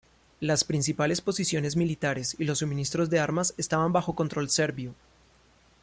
[0.39, 4.95] Las principales posiciones militares y los suministros de armas estaban bajo control serbio.